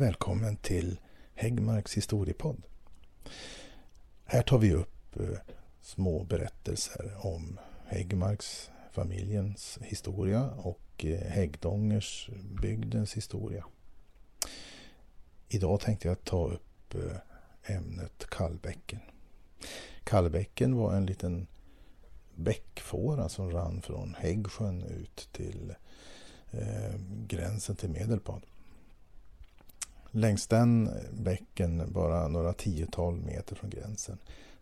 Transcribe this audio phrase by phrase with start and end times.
[0.00, 1.00] Välkommen till
[1.34, 2.62] Häggmarks historiepodd.
[4.24, 5.38] Här tar vi upp eh,
[5.80, 12.30] små berättelser om Häggmarks familjens historia och eh, Häggdångers
[12.62, 13.64] bygdens historia.
[15.48, 19.00] Idag tänkte jag ta upp eh, ämnet Kallbäcken.
[20.04, 21.46] Kallbäcken var en liten
[22.34, 25.74] bäckfåra som rann från Häggsjön ut till
[26.50, 26.94] eh,
[27.26, 28.42] gränsen till Medelpad.
[30.10, 34.18] Längs den bäcken, bara några tiotal meter från gränsen,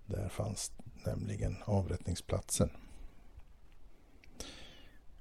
[0.07, 0.73] där fanns
[1.05, 2.71] nämligen avrättningsplatsen.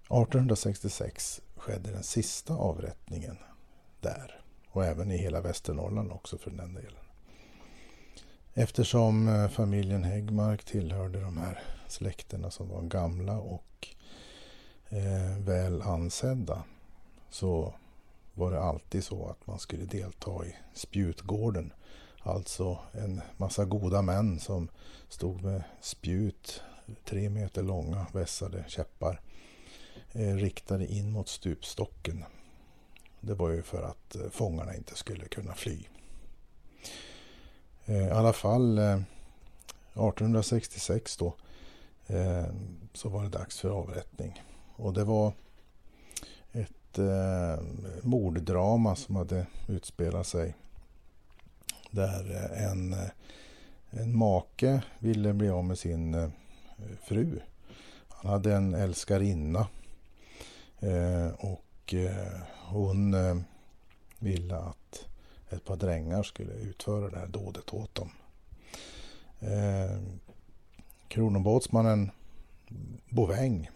[0.04, 3.38] 1866 skedde den sista avrättningen
[4.02, 7.04] där och även i hela Västernorrland också för den delen.
[8.54, 13.88] Eftersom eh, familjen Häggmark tillhörde de här släkterna som var gamla och
[14.90, 16.64] eh, väl ansedda
[17.30, 17.74] så
[18.38, 21.74] var det alltid så att man skulle delta i spjutgården.
[22.20, 24.68] Alltså en massa goda män som
[25.10, 26.62] stod med spjut,
[27.06, 29.22] tre meter långa vässade käppar
[30.12, 32.24] eh, riktade in mot stupstocken.
[33.22, 35.84] Det var ju för att eh, fångarna inte skulle kunna fly.
[37.86, 39.02] Eh, I alla fall eh,
[39.94, 41.36] 1866 då
[42.08, 42.46] eh,
[42.94, 44.44] så var det dags för avrättning.
[44.76, 45.34] Och det var
[46.98, 47.66] ett eh,
[48.04, 50.56] morddrama som hade utspelat sig.
[51.92, 53.10] Där eh, en, eh,
[53.90, 56.30] en make ville bli av med sin eh,
[57.04, 57.40] fru.
[58.10, 59.68] Han hade en älskarinna.
[60.80, 63.38] Eh, och eh, hon eh,
[64.20, 65.06] ville att
[65.50, 68.10] ett par drängar skulle utföra det här dådet åt dem.
[69.40, 70.00] Eh,
[71.08, 72.12] kronobåtsmannen
[73.10, 73.70] Boväng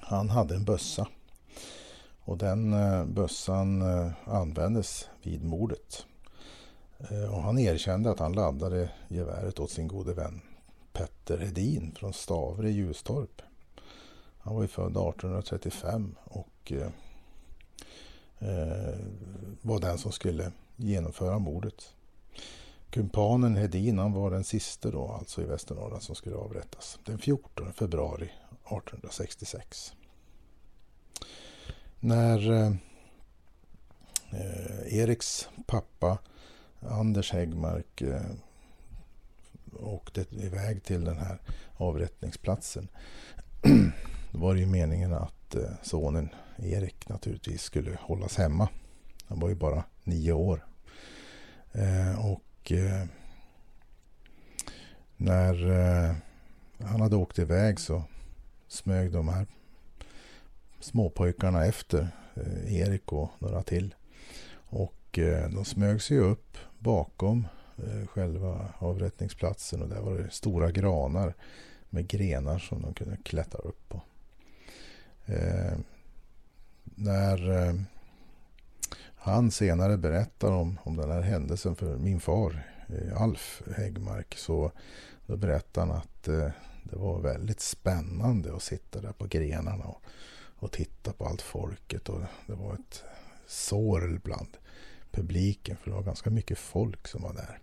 [0.00, 1.08] han hade en bössa.
[2.30, 6.06] Och den eh, bössan eh, användes vid mordet.
[6.98, 10.40] Eh, och han erkände att han laddade geväret åt sin gode vän
[10.92, 13.42] Petter Hedin från Stavre i Ljustorp.
[14.38, 16.90] Han var ju född 1835 och eh,
[19.62, 21.94] var den som skulle genomföra mordet.
[22.90, 27.72] Kumpanen Hedin han var den sista då, alltså i Västernorrland, som skulle avrättas den 14
[27.72, 28.30] februari
[28.64, 29.94] 1866
[32.00, 32.72] när eh,
[34.30, 36.18] eh, Eriks pappa
[36.80, 38.30] Anders Häggmark eh,
[39.72, 41.40] åkte iväg till den här
[41.76, 42.88] avrättningsplatsen.
[44.32, 48.68] Då var det ju meningen att eh, sonen Erik naturligtvis skulle hållas hemma.
[49.26, 50.66] Han var ju bara nio år.
[51.72, 53.06] Eh, och eh,
[55.16, 56.14] när eh,
[56.78, 58.02] han hade åkt iväg så
[58.68, 59.46] smög de här
[60.80, 63.94] småpojkarna efter eh, Erik och några till.
[64.54, 67.46] Och eh, de smög sig upp bakom
[67.76, 71.34] eh, själva avrättningsplatsen och där var det stora granar
[71.90, 74.02] med grenar som de kunde klättra upp på.
[75.26, 75.78] Eh,
[76.84, 77.74] när eh,
[79.14, 84.72] han senare berättar om, om den här händelsen för min far eh, Alf Häggmark så
[85.26, 86.22] då berättar han att
[86.82, 90.02] det var väldigt spännande att sitta där på grenarna och
[90.60, 92.08] och titta på allt folket.
[92.08, 93.04] Och det var ett
[93.46, 94.56] sorl bland
[95.10, 97.58] publiken för det var ganska mycket folk som var där.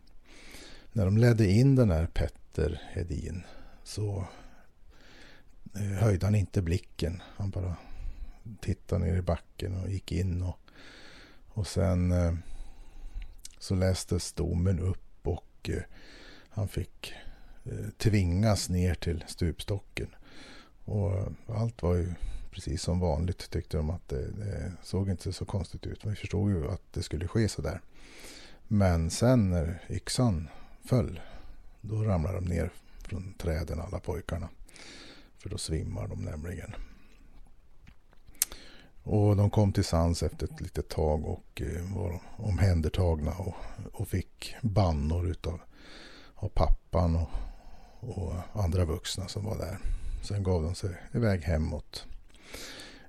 [0.92, 3.44] När de ledde in den här Petter Hedin
[3.84, 4.28] så
[5.76, 7.22] eh, höjde han inte blicken.
[7.36, 7.76] Han bara
[8.62, 10.42] tittade ner i backen och gick in.
[10.42, 10.60] Och,
[11.48, 12.34] och sen eh,
[13.60, 15.84] så lästes domen upp och eh,
[16.50, 17.14] han fick
[17.98, 20.16] tvingas ner till stupstocken.
[20.86, 22.14] Och allt var ju
[22.52, 26.06] precis som vanligt tyckte de att det, det såg inte så konstigt ut.
[26.06, 27.82] Vi förstod ju att det skulle ske så där.
[28.68, 30.50] Men sen när yxan
[30.86, 31.20] föll,
[31.82, 32.72] då ramlade de ner
[33.02, 34.50] från träden alla pojkarna.
[35.38, 36.76] För då svimmar de nämligen.
[39.04, 43.56] Och de kom till sans efter ett litet tag och eh, var omhändertagna och,
[43.94, 45.60] och fick bannor utav
[46.36, 47.30] av pappan och,
[48.00, 49.78] och andra vuxna som var där.
[50.24, 52.06] Sen gav de sig iväg hemåt.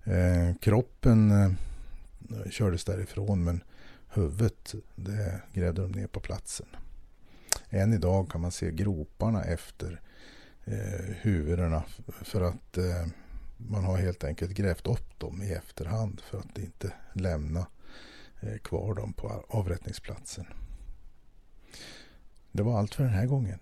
[0.08, 1.52] Eh, kroppen eh,
[2.50, 3.62] kördes därifrån men
[4.08, 6.66] huvudet det grävde de ner på platsen.
[7.70, 10.00] Än idag kan man se groparna efter
[10.64, 11.82] eh, huvudena
[12.22, 13.06] för att eh,
[13.56, 17.66] man har helt enkelt grävt upp dem i efterhand för att inte lämna
[18.40, 20.46] eh, kvar dem på avrättningsplatsen.
[22.52, 23.58] Det var allt för den här gången.